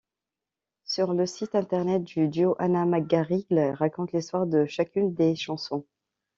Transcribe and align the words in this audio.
Sur 0.83 1.13
le 1.13 1.27
site 1.27 1.53
internet 1.53 2.03
du 2.03 2.27
duo, 2.27 2.55
Anna 2.57 2.85
McGarrigle 2.87 3.75
raconte 3.77 4.13
l'histoire 4.13 4.47
de 4.47 4.65
chacune 4.65 5.13
des 5.13 5.35
chansons. 5.35 5.85